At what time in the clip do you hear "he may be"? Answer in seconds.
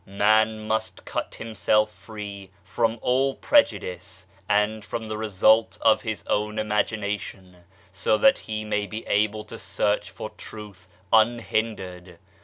8.39-9.05